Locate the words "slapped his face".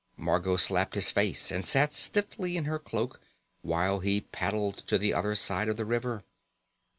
0.57-1.51